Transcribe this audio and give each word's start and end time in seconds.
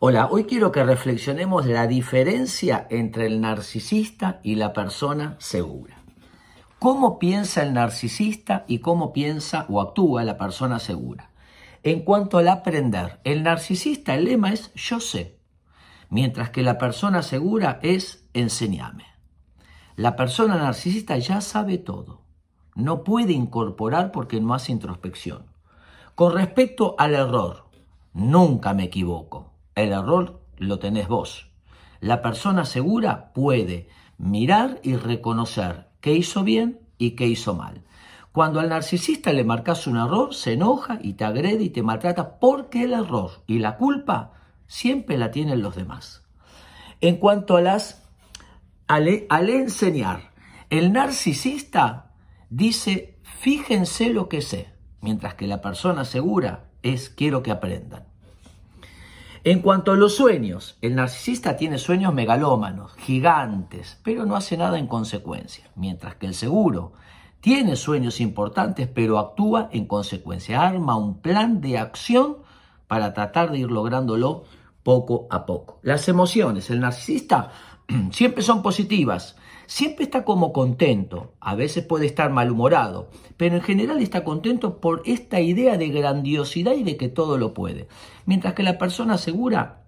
Hola, 0.00 0.28
hoy 0.30 0.44
quiero 0.44 0.70
que 0.70 0.84
reflexionemos 0.84 1.66
la 1.66 1.88
diferencia 1.88 2.86
entre 2.88 3.26
el 3.26 3.40
narcisista 3.40 4.38
y 4.44 4.54
la 4.54 4.72
persona 4.72 5.34
segura. 5.40 6.04
¿Cómo 6.78 7.18
piensa 7.18 7.64
el 7.64 7.72
narcisista 7.72 8.64
y 8.68 8.78
cómo 8.78 9.12
piensa 9.12 9.66
o 9.68 9.80
actúa 9.80 10.22
la 10.22 10.38
persona 10.38 10.78
segura? 10.78 11.32
En 11.82 12.02
cuanto 12.04 12.38
al 12.38 12.46
aprender, 12.46 13.18
el 13.24 13.42
narcisista, 13.42 14.14
el 14.14 14.26
lema 14.26 14.52
es 14.52 14.72
yo 14.74 15.00
sé, 15.00 15.40
mientras 16.10 16.50
que 16.50 16.62
la 16.62 16.78
persona 16.78 17.22
segura 17.22 17.80
es 17.82 18.24
enseñame. 18.34 19.06
La 19.96 20.14
persona 20.14 20.54
narcisista 20.58 21.18
ya 21.18 21.40
sabe 21.40 21.76
todo, 21.76 22.22
no 22.76 23.02
puede 23.02 23.32
incorporar 23.32 24.12
porque 24.12 24.40
no 24.40 24.54
hace 24.54 24.70
introspección. 24.70 25.46
Con 26.14 26.34
respecto 26.34 26.94
al 26.98 27.16
error, 27.16 27.64
nunca 28.12 28.74
me 28.74 28.84
equivoco 28.84 29.37
el 29.82 29.92
error 29.92 30.40
lo 30.56 30.78
tenés 30.78 31.08
vos. 31.08 31.50
La 32.00 32.22
persona 32.22 32.64
segura 32.64 33.32
puede 33.32 33.88
mirar 34.18 34.80
y 34.82 34.96
reconocer 34.96 35.88
qué 36.00 36.14
hizo 36.14 36.44
bien 36.44 36.80
y 36.98 37.12
qué 37.12 37.26
hizo 37.26 37.54
mal. 37.54 37.82
Cuando 38.32 38.60
al 38.60 38.68
narcisista 38.68 39.32
le 39.32 39.44
marcas 39.44 39.86
un 39.86 39.96
error, 39.96 40.34
se 40.34 40.52
enoja 40.52 40.98
y 41.02 41.14
te 41.14 41.24
agrede 41.24 41.64
y 41.64 41.70
te 41.70 41.82
maltrata 41.82 42.38
porque 42.38 42.84
el 42.84 42.92
error 42.92 43.42
y 43.46 43.58
la 43.58 43.76
culpa 43.76 44.32
siempre 44.66 45.18
la 45.18 45.30
tienen 45.30 45.62
los 45.62 45.74
demás. 45.74 46.22
En 47.00 47.16
cuanto 47.16 47.56
a 47.56 47.60
las 47.60 48.04
al, 48.86 49.26
al 49.28 49.50
enseñar, 49.50 50.32
el 50.70 50.92
narcisista 50.92 52.12
dice, 52.50 53.18
fíjense 53.22 54.10
lo 54.10 54.28
que 54.28 54.42
sé, 54.42 54.72
mientras 55.00 55.34
que 55.34 55.46
la 55.46 55.60
persona 55.60 56.04
segura 56.04 56.70
es 56.82 57.08
quiero 57.10 57.42
que 57.42 57.50
aprendan. 57.50 58.07
En 59.50 59.62
cuanto 59.62 59.92
a 59.92 59.96
los 59.96 60.14
sueños, 60.14 60.76
el 60.82 60.94
narcisista 60.94 61.56
tiene 61.56 61.78
sueños 61.78 62.12
megalómanos, 62.12 62.92
gigantes, 62.98 63.98
pero 64.04 64.26
no 64.26 64.36
hace 64.36 64.58
nada 64.58 64.78
en 64.78 64.86
consecuencia, 64.86 65.70
mientras 65.74 66.16
que 66.16 66.26
el 66.26 66.34
seguro 66.34 66.92
tiene 67.40 67.74
sueños 67.76 68.20
importantes, 68.20 68.88
pero 68.88 69.18
actúa 69.18 69.70
en 69.72 69.86
consecuencia, 69.86 70.60
arma 70.60 70.96
un 70.96 71.22
plan 71.22 71.62
de 71.62 71.78
acción 71.78 72.36
para 72.88 73.14
tratar 73.14 73.50
de 73.50 73.60
ir 73.60 73.70
lográndolo 73.70 74.44
poco 74.82 75.26
a 75.30 75.46
poco. 75.46 75.80
Las 75.82 76.08
emociones, 76.08 76.70
el 76.70 76.80
narcisista 76.80 77.50
siempre 78.10 78.42
son 78.42 78.62
positivas, 78.62 79.36
siempre 79.66 80.04
está 80.04 80.24
como 80.24 80.52
contento, 80.52 81.34
a 81.40 81.54
veces 81.54 81.84
puede 81.84 82.06
estar 82.06 82.30
malhumorado, 82.30 83.10
pero 83.36 83.56
en 83.56 83.62
general 83.62 84.00
está 84.00 84.24
contento 84.24 84.80
por 84.80 85.02
esta 85.04 85.40
idea 85.40 85.76
de 85.76 85.88
grandiosidad 85.88 86.72
y 86.72 86.82
de 86.82 86.96
que 86.96 87.08
todo 87.08 87.38
lo 87.38 87.54
puede. 87.54 87.88
Mientras 88.24 88.54
que 88.54 88.62
la 88.62 88.78
persona 88.78 89.18
segura 89.18 89.84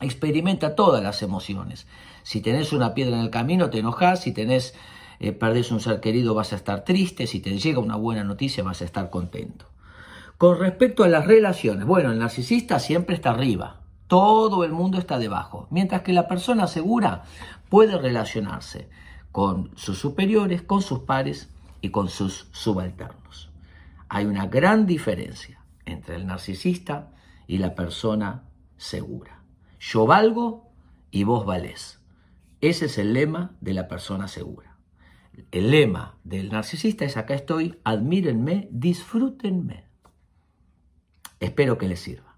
experimenta 0.00 0.74
todas 0.74 1.02
las 1.02 1.22
emociones. 1.22 1.86
Si 2.22 2.40
tenés 2.40 2.72
una 2.72 2.94
piedra 2.94 3.16
en 3.16 3.22
el 3.22 3.30
camino, 3.30 3.70
te 3.70 3.78
enojas, 3.78 4.22
si 4.22 4.32
tenés, 4.32 4.74
eh, 5.20 5.32
perdés 5.32 5.70
un 5.70 5.80
ser 5.80 6.00
querido, 6.00 6.34
vas 6.34 6.52
a 6.52 6.56
estar 6.56 6.84
triste, 6.84 7.26
si 7.26 7.40
te 7.40 7.58
llega 7.58 7.78
una 7.78 7.96
buena 7.96 8.24
noticia, 8.24 8.64
vas 8.64 8.82
a 8.82 8.84
estar 8.84 9.10
contento. 9.10 9.66
Con 10.38 10.58
respecto 10.58 11.04
a 11.04 11.08
las 11.08 11.26
relaciones, 11.26 11.86
bueno, 11.86 12.12
el 12.12 12.18
narcisista 12.18 12.78
siempre 12.78 13.14
está 13.14 13.30
arriba, 13.30 13.80
todo 14.06 14.64
el 14.64 14.72
mundo 14.72 14.98
está 14.98 15.18
debajo, 15.18 15.66
mientras 15.70 16.02
que 16.02 16.12
la 16.12 16.28
persona 16.28 16.66
segura 16.66 17.24
puede 17.68 17.98
relacionarse 17.98 18.88
con 19.32 19.70
sus 19.76 19.98
superiores, 19.98 20.62
con 20.62 20.82
sus 20.82 21.00
pares 21.00 21.50
y 21.80 21.90
con 21.90 22.08
sus 22.08 22.48
subalternos. 22.52 23.50
Hay 24.08 24.26
una 24.26 24.46
gran 24.46 24.86
diferencia 24.86 25.64
entre 25.86 26.16
el 26.16 26.26
narcisista 26.26 27.10
y 27.46 27.58
la 27.58 27.74
persona 27.74 28.44
segura. 28.76 29.42
Yo 29.80 30.06
valgo 30.06 30.70
y 31.10 31.24
vos 31.24 31.44
valés. 31.44 32.00
Ese 32.60 32.86
es 32.86 32.98
el 32.98 33.12
lema 33.12 33.56
de 33.60 33.74
la 33.74 33.88
persona 33.88 34.28
segura. 34.28 34.76
El 35.50 35.70
lema 35.70 36.16
del 36.24 36.50
narcisista 36.50 37.04
es 37.04 37.16
acá 37.16 37.34
estoy, 37.34 37.78
admírenme, 37.84 38.68
disfrútenme. 38.70 39.84
Espero 41.40 41.76
que 41.76 41.88
les 41.88 42.00
sirva. 42.00 42.33